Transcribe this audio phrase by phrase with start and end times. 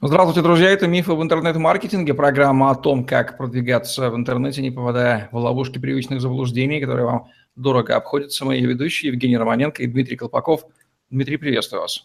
[0.00, 0.70] Здравствуйте, друзья.
[0.70, 5.80] Это «Мифы в интернет-маркетинге», программа о том, как продвигаться в интернете, не попадая в ловушки
[5.80, 8.44] привычных заблуждений, которые вам дорого обходятся.
[8.44, 10.62] Мои ведущие Евгений Романенко и Дмитрий Колпаков.
[11.10, 12.04] Дмитрий, приветствую вас.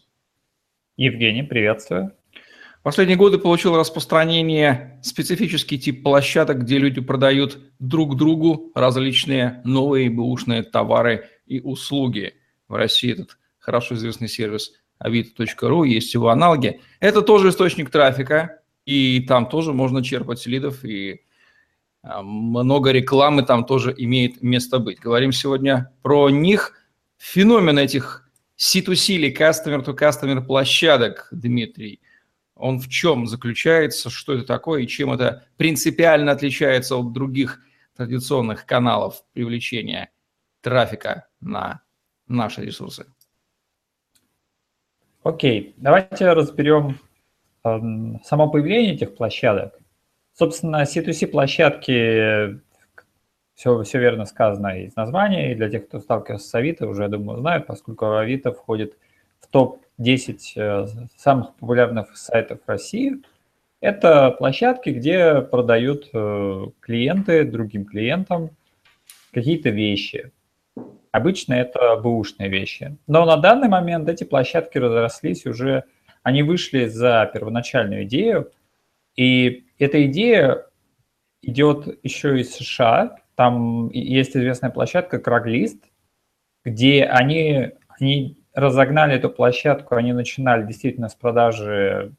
[0.98, 2.14] Евгений, приветствую.
[2.82, 10.64] Последние годы получил распространение специфический тип площадок, где люди продают друг другу различные новые бэушные
[10.64, 12.34] товары и услуги.
[12.68, 14.74] В России этот хорошо известный сервис
[15.04, 16.82] avito.ru, есть его аналоги.
[17.00, 21.22] Это тоже источник трафика, и там тоже можно черпать лидов, и
[22.02, 25.00] а, много рекламы там тоже имеет место быть.
[25.00, 26.74] Говорим сегодня про них.
[27.18, 32.02] Феномен этих C2C или customer-to-customer площадок, Дмитрий,
[32.56, 37.62] он в чем заключается, что это такое и чем это принципиально отличается от других
[37.96, 40.12] традиционных каналов привлечения
[40.62, 41.82] трафика на
[42.28, 43.06] наши ресурсы?
[45.24, 47.00] Окей, давайте разберем
[47.64, 47.80] э,
[48.26, 49.80] само появление этих площадок.
[50.34, 52.60] Собственно, C2C площадки,
[53.54, 57.08] все, все верно сказано из названия, и для тех, кто сталкивался с Авито, уже, я
[57.08, 58.98] думаю, знают, поскольку Авито входит
[59.40, 63.14] в топ-10 э, самых популярных сайтов России.
[63.80, 68.50] Это площадки, где продают э, клиенты другим клиентам
[69.32, 70.32] какие-то вещи.
[71.14, 72.98] Обычно это бэушные вещи.
[73.06, 75.84] Но на данный момент эти площадки разрослись уже,
[76.24, 78.52] они вышли за первоначальную идею,
[79.16, 80.66] и эта идея
[81.44, 83.18] идет еще из США.
[83.36, 85.84] Там есть известная площадка Craigslist,
[86.66, 92.16] где они, они разогнали эту площадку, они начинали действительно с продажи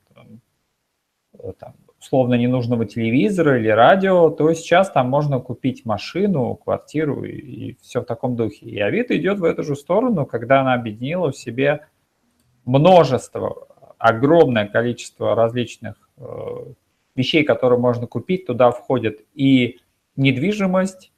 [1.58, 7.76] там, условно ненужного телевизора или радио, то сейчас там можно купить машину, квартиру и, и
[7.80, 8.66] все в таком духе.
[8.66, 11.86] И Авито идет в эту же сторону, когда она объединила в себе
[12.66, 16.24] множество, огромное количество различных э,
[17.16, 18.46] вещей, которые можно купить.
[18.46, 19.80] Туда входит и
[20.16, 21.10] недвижимость,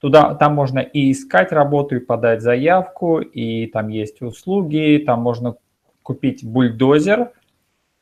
[0.00, 5.56] туда, там можно и искать работу, и подать заявку, и там есть услуги, там можно
[6.04, 7.32] купить бульдозер–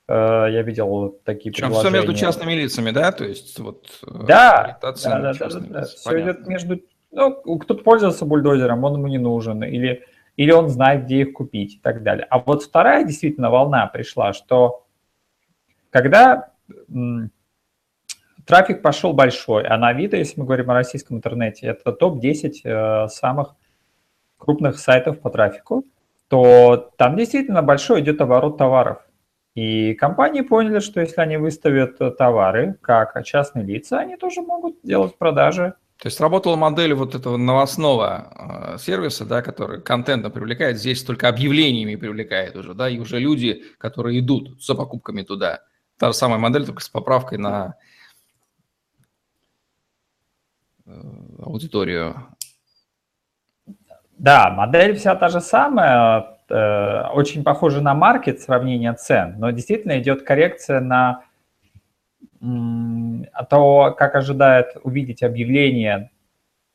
[0.08, 1.88] я видел такие Причем предложения.
[1.88, 3.12] все между частными лицами, да?
[3.12, 3.86] То есть вот...
[4.06, 5.84] Э, да, да, да, да, да, да.
[5.84, 6.80] Все идет между...
[7.10, 10.04] Ну, кто-то пользовался бульдозером, он ему не нужен, или,
[10.36, 12.26] или он знает, где их купить и так далее.
[12.30, 14.86] А вот вторая действительно волна пришла, что
[15.90, 16.50] когда
[18.44, 23.08] трафик пошел большой, а на Авито, если мы говорим о российском интернете, это топ-10 э,
[23.08, 23.56] самых
[24.38, 25.84] крупных сайтов по трафику,
[26.28, 29.05] то там действительно большой идет оборот товаров.
[29.56, 35.16] И компании поняли, что если они выставят товары как частные лица, они тоже могут делать
[35.16, 35.72] продажи.
[35.96, 41.28] То есть работала модель вот этого новостного э, сервиса, да, который контентом привлекает, здесь только
[41.28, 45.60] объявлениями привлекает уже, да, и уже люди, которые идут за покупками туда.
[45.96, 47.76] Та же самая модель, только с поправкой на
[50.84, 50.90] э,
[51.38, 52.26] аудиторию.
[54.18, 59.98] Да, модель вся та же самая, Э, очень похоже на маркет сравнение цен, но действительно
[59.98, 61.24] идет коррекция на
[62.40, 66.10] то, как ожидает увидеть объявление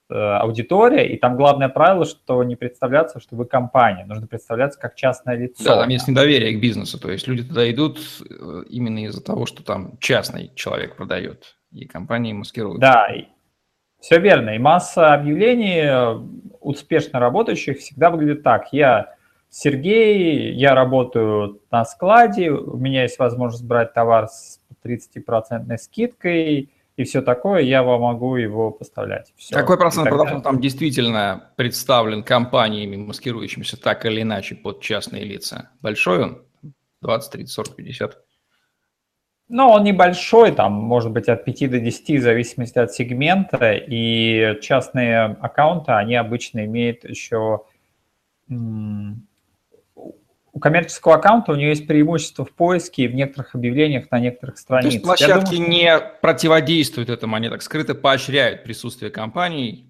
[0.10, 4.96] э, аудитория, и там главное правило, что не представляться, что вы компания, нужно представляться как
[4.96, 5.64] частное лицо.
[5.64, 9.46] Да, там есть недоверие к бизнесу, то есть люди туда идут э, именно из-за того,
[9.46, 12.81] что там частный человек продает, и компании маскируют.
[12.81, 13.08] Да,
[14.00, 16.20] все верно, и масса объявлений
[16.60, 18.74] успешно работающих всегда выглядит так.
[18.74, 19.16] Я
[19.53, 27.03] Сергей, я работаю на складе, у меня есть возможность брать товар с 30% скидкой и
[27.03, 29.34] все такое, я вам могу его поставлять.
[29.35, 29.53] Все.
[29.53, 35.69] Какой процент продаж там действительно представлен компаниями, маскирующимися так или иначе под частные лица?
[35.81, 36.41] Большой он?
[37.01, 38.18] 20, 30, 40, 50?
[39.50, 44.57] Ну, он небольшой, там, может быть, от 5 до 10, в зависимости от сегмента, и
[44.62, 47.63] частные аккаунты, они обычно имеют еще
[50.53, 54.57] у коммерческого аккаунта у нее есть преимущество в поиске и в некоторых объявлениях на некоторых
[54.57, 54.92] страницах.
[54.92, 59.88] То есть площадки думаю, не противодействуют этому, они так скрыто поощряют присутствие компаний?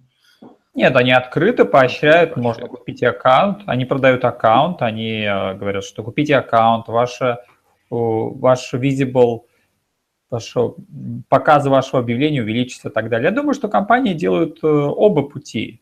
[0.73, 2.37] Нет, они открыто поощряют, поощряют.
[2.37, 7.39] можно купить аккаунт, они продают аккаунт, они э, говорят, что купите аккаунт, ваше,
[7.89, 9.41] ваш visible,
[10.29, 10.59] ваше,
[11.27, 13.29] показ вашего объявления увеличится и так далее.
[13.29, 15.81] Я думаю, что компании делают э, оба пути.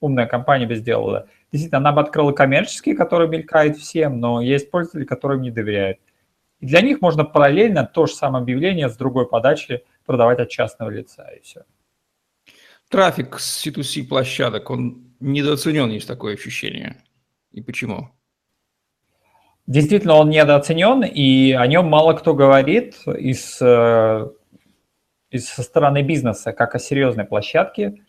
[0.00, 5.04] Умная компания бы сделала действительно, она бы открыла коммерческие, которые мелькают всем, но есть пользователи,
[5.04, 5.98] которым не доверяют.
[6.60, 10.90] И для них можно параллельно то же самое объявление с другой подачи продавать от частного
[10.90, 11.64] лица, и все.
[12.88, 16.96] Трафик с C2C площадок, он недооценен, есть такое ощущение.
[17.52, 18.10] И почему?
[19.66, 24.30] Действительно, он недооценен, и о нем мало кто говорит из, э,
[25.30, 28.02] из со стороны бизнеса, как о серьезной площадке.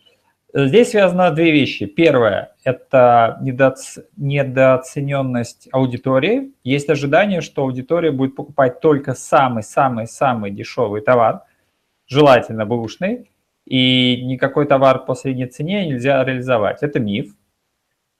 [0.52, 1.86] Здесь связано две вещи.
[1.86, 3.98] Первое– это недооц...
[4.16, 6.52] недооцененность аудитории.
[6.64, 11.42] Есть ожидание, что аудитория будет покупать только самый-самый-самый дешевый товар,
[12.08, 13.30] желательно бэушный,
[13.64, 16.82] и никакой товар по средней цене нельзя реализовать.
[16.82, 17.32] Это миф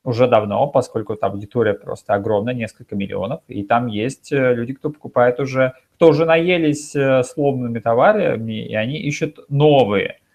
[0.04, 4.90] уже давно, поскольку там аудитория просто огромная, несколько миллионов, и там есть э, люди, кто
[4.90, 10.20] покупает уже, кто уже наелись э, сломанными товарами, и они ищут новые–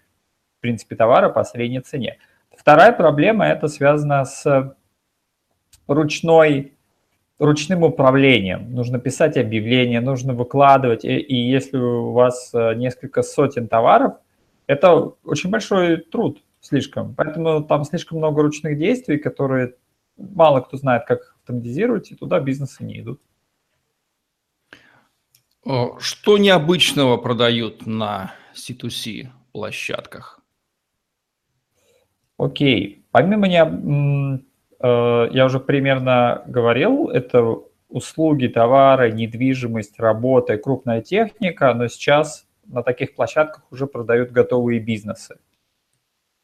[0.66, 2.18] принципе, товара по средней цене.
[2.56, 4.76] Вторая проблема– это связано с
[5.86, 6.72] ручной,
[7.38, 8.74] ручным управлением.
[8.74, 11.04] Нужно писать объявления, нужно выкладывать.
[11.04, 14.14] И, и если у вас э, несколько сотен товаров,
[14.66, 17.14] это очень большой труд слишком.
[17.14, 19.74] Поэтому там слишком много ручных действий, которые
[20.16, 23.20] мало кто знает, как автоматизировать, и туда бизнесы не идут.
[25.98, 30.40] Что необычного продают на C2C площадках?
[32.38, 33.04] Окей.
[33.12, 34.42] Помимо не,
[34.80, 42.82] э, я уже примерно говорил, это услуги, товары, недвижимость, работа, крупная техника, но сейчас на
[42.82, 45.38] таких площадках уже продают готовые бизнесы.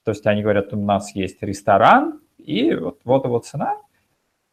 [0.05, 3.77] То есть они говорят, у нас есть ресторан, и вот, вот его цена,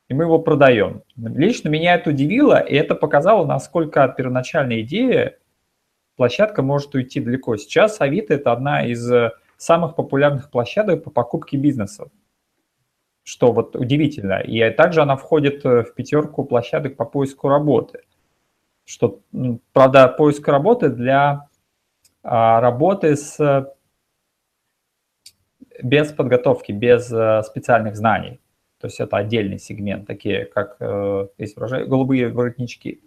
[0.10, 1.04] и мы его продаем.
[1.16, 5.38] Лично меня это удивило, и это показало, насколько от первоначальной идеи
[6.18, 7.56] площадка может уйти далеко.
[7.58, 9.10] Сейчас Авито– это одна из
[9.60, 12.10] самых популярных площадок по покупке бизнесов,
[13.24, 14.40] что вот удивительно.
[14.40, 18.02] И также она входит э, в пятерку площадок по поиску работы.
[18.86, 19.22] Что,
[19.74, 21.48] правда, поиск работы для
[22.24, 23.38] а, работы с
[25.84, 28.40] без подготовки, без а, специальных знаний.
[28.80, 33.04] То есть это отдельный сегмент, такие как, э, есть выражение, голубые воротнички.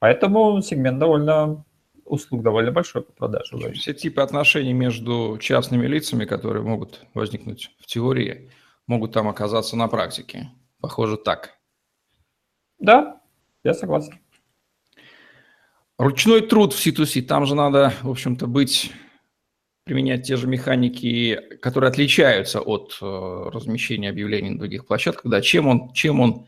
[0.00, 1.64] Поэтому сегмент довольно
[2.10, 3.72] услуг довольно большой по продаже.
[3.72, 8.50] Все типы отношений между частными лицами, которые могут возникнуть в теории,
[8.86, 10.50] могут там оказаться на практике.
[10.80, 11.58] Похоже так.
[12.78, 13.20] Да,
[13.62, 14.18] я согласен.
[15.98, 18.90] Ручной труд в C2C, там же надо, в общем-то, быть,
[19.84, 25.30] применять те же механики, которые отличаются от э, размещения объявлений на других площадках.
[25.30, 26.46] Да, чем он, чем он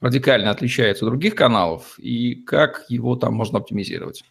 [0.00, 4.24] радикально отличается от других каналов и как его там можно оптимизировать?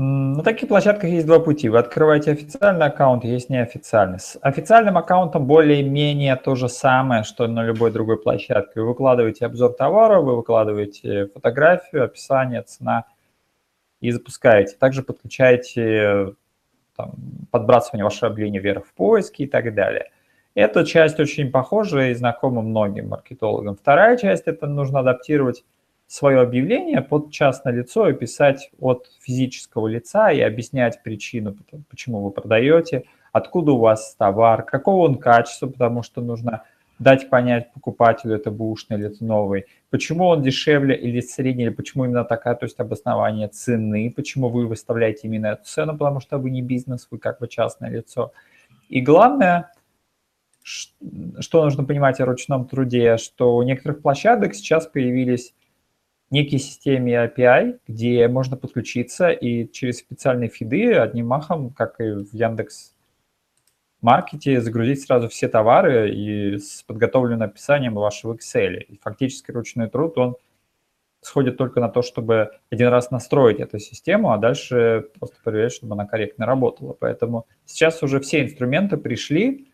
[0.00, 1.68] На таких площадках есть два пути.
[1.68, 4.20] Вы открываете официальный аккаунт, есть неофициальный.
[4.20, 8.80] С официальным аккаунтом более-менее то же самое, что на любой другой площадке.
[8.80, 13.06] Вы выкладываете обзор товара, вы выкладываете фотографию, описание, цена
[14.00, 14.76] и запускаете.
[14.78, 16.34] Также подключаете
[16.94, 17.14] там,
[17.50, 20.12] подбрасывание вашего объявления вверх в поиске и так далее.
[20.54, 23.74] Эта часть очень похожа и знакома многим маркетологам.
[23.74, 25.64] Вторая часть– это нужно адаптировать
[26.08, 31.54] свое объявление под частное лицо и писать от физического лица и объяснять причину,
[31.90, 36.64] почему вы продаете, откуда у вас товар, какого он качества, потому что нужно
[36.98, 42.06] дать понять покупателю, это бушный или это новый, почему он дешевле или средний, или почему
[42.06, 46.50] именно такая, то есть обоснование цены, почему вы выставляете именно эту цену, потому что вы
[46.50, 48.32] не бизнес, вы как бы частное лицо.
[48.88, 49.70] И главное,
[50.62, 55.54] что нужно понимать о ручном труде, что у некоторых площадок сейчас появились
[56.30, 62.32] некой системе API, где можно подключиться и через специальные фиды одним махом, как и в
[62.32, 62.94] Яндекс
[64.00, 68.76] Маркете, загрузить сразу все товары и с подготовленным описанием вашего Excel.
[68.76, 70.36] И фактически ручной труд, он
[71.20, 75.94] сходит только на то, чтобы один раз настроить эту систему, а дальше просто проверять, чтобы
[75.94, 76.92] она корректно работала.
[76.92, 79.68] Поэтому сейчас уже все инструменты пришли,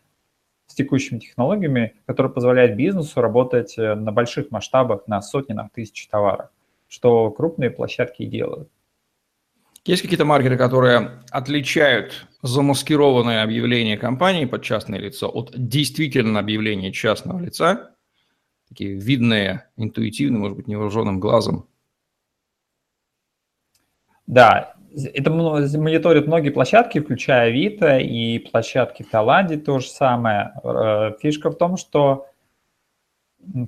[0.67, 6.09] с текущими технологиями, которые позволяют бизнесу работать э, на больших масштабах, на сотни, на тысячи
[6.09, 6.49] товаров,
[6.95, 8.69] что крупные площадки делают.
[9.83, 17.39] Есть какие-то маркеры, которые отличают замаскированное объявление компании под частное лицо от действительно объявления частного
[17.39, 17.91] лица?
[18.69, 21.67] Такие видные, интуитивные, может быть, невооруженным глазом.
[24.25, 30.53] Да, это мониторят многие площадки, включая Авито и площадки в Таиланде то же самое.
[30.63, 32.27] Э, фишка в том, что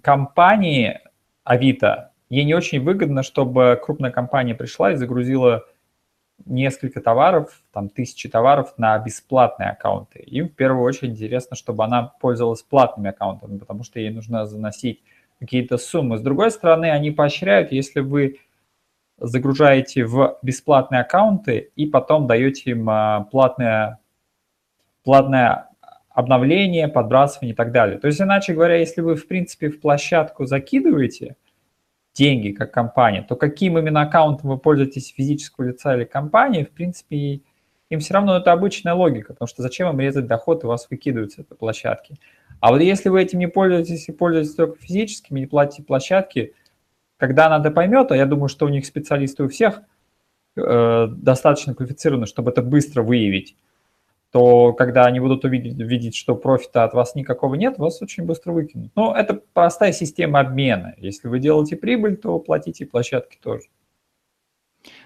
[0.01, 1.01] компании
[1.43, 5.65] Авито, ей не очень выгодно, чтобы крупная компания пришла и загрузила
[6.45, 10.19] несколько товаров, там тысячи товаров на бесплатные аккаунты.
[10.19, 15.01] Им в первую очередь интересно, чтобы она пользовалась платными аккаунтами, потому что ей нужно заносить
[15.39, 16.17] какие-то суммы.
[16.17, 18.39] С другой стороны, они поощряют, если вы
[19.19, 23.99] загружаете в бесплатные аккаунты и потом даете им а, платное,
[25.03, 25.69] платное
[26.09, 27.97] обновление, подбрасывание и так далее.
[27.99, 31.35] То есть, иначе говоря, если вы, в принципе, в площадку закидываете
[32.17, 37.41] деньги как компания, то каким именно аккаунтом вы пользуетесь физического лица или компании, в принципе,
[37.89, 40.87] им все равно это обычная логика, потому что зачем им резать доход, и у вас
[40.89, 42.15] выкидываются эти площадки.
[42.59, 46.53] А вот если вы этим не пользуетесь и пользуетесь только физическими, не платите площадки,
[47.17, 49.81] когда она это поймет, а я думаю, что у них специалисты у всех
[50.55, 53.55] э, достаточно квалифицированы, чтобы это быстро выявить,
[54.31, 58.51] то когда они будут увидеть, видеть, что профита от вас никакого нет, вас очень быстро
[58.51, 58.91] выкинут.
[58.95, 60.93] Но это простая система обмена.
[60.97, 63.67] Если вы делаете прибыль, то платите площадки тоже.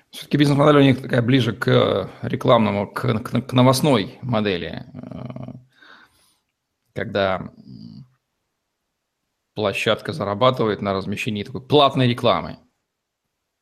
[0.10, 5.54] Все-таки бизнес-модель у них такая ближе к рекламному, к, к, к новостной модели, э,
[6.94, 7.52] когда
[9.54, 12.58] площадка зарабатывает на размещении такой платной рекламы.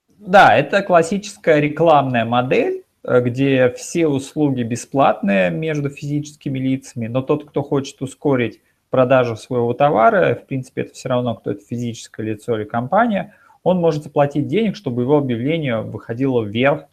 [0.07, 7.47] Да, это классическая рекламная модель, Э, где все услуги бесплатные между физическими лицами, но тот,
[7.49, 12.57] кто хочет ускорить продажу своего товара, в принципе, это все равно, кто это физическое лицо
[12.57, 16.85] или компания, он может заплатить денег, чтобы его объявление выходило вверх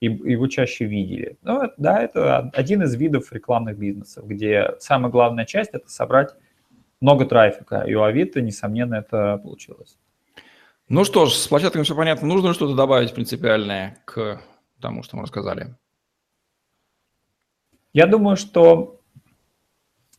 [0.00, 1.36] и его чаще видели.
[1.42, 6.30] Ну, да, это один из видов рекламных бизнесов, где самая главная часть– это собрать
[7.00, 9.96] много трафика, и у Авито, несомненно, это получилось.
[10.88, 12.28] Ну что ж, с площадками все понятно.
[12.28, 14.40] Нужно что-то добавить принципиальное к
[14.82, 15.74] тому, что мы рассказали?
[17.92, 19.00] Я думаю, что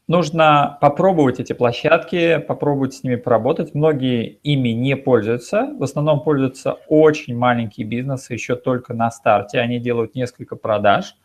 [0.08, 3.74] нужно попробовать эти площадки, попробовать с ними поработать.
[3.74, 5.74] Многие ими не пользуются.
[5.78, 9.60] В основном пользуются очень маленькие бизнесы, еще только на старте.
[9.60, 11.16] Они делают несколько продаж.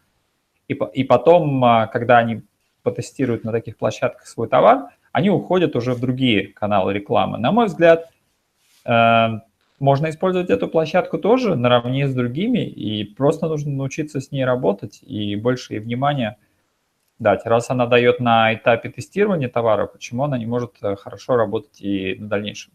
[0.68, 2.42] И, и потом, а, когда они
[2.82, 7.38] потестируют на таких площадках свой товар, они уходят уже в другие каналы рекламы.
[7.38, 8.10] На мой взгляд,
[8.84, 9.28] э,
[9.78, 15.00] можно использовать эту площадку тоже наравне с другими, и просто нужно научиться с ней работать
[15.02, 16.36] и больше ей внимания
[17.18, 17.44] дать.
[17.44, 22.16] Раз она дает на этапе тестирования товара, почему она не может э, хорошо работать и
[22.16, 22.72] на дальнейшем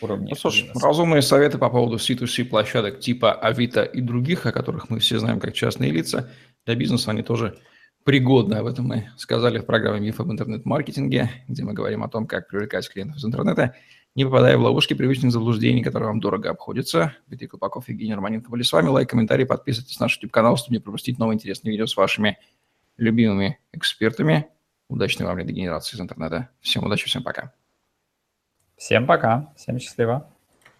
[0.00, 0.28] уровне?
[0.30, 4.98] Ну, слушай, разумные советы по поводу C2C площадок типа Авито и других, о которых мы
[4.98, 6.30] все знаем как частные лица,
[6.66, 7.58] для бизнеса они тоже
[8.04, 8.54] пригодны.
[8.54, 12.48] Об этом мы сказали в программе «Миф об интернет-маркетинге», где мы говорим о том, как
[12.48, 13.74] привлекать клиентов из интернета–
[14.14, 17.14] не попадая в ловушки привычных заблуждений, которые вам дорого обходятся.
[17.26, 18.88] Дмитрий Колпаков, Евгений Романенко были с вами.
[18.88, 22.38] Лайк, комментарий, подписывайтесь на наш YouTube-канал, чтобы не пропустить новые интересные видео с вашими
[22.96, 24.48] любимыми экспертами.
[24.88, 26.50] Удачной вам лидогенерации из интернета.
[26.60, 27.52] Всем удачи, всем пока.
[28.76, 30.30] Всем пока, всем счастливо.